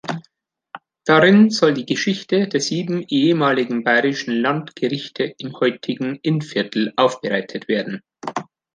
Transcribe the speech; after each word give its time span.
Darin 1.05 1.51
soll 1.51 1.75
die 1.75 1.85
Geschichte 1.85 2.47
der 2.47 2.59
sieben 2.59 3.03
ehemaligen 3.07 3.83
bayerischen 3.83 4.35
Landgerichte 4.35 5.35
im 5.37 5.59
heutigen 5.59 6.15
Innviertel 6.23 6.91
aufbereitet 6.97 7.67
werden. 7.67 8.01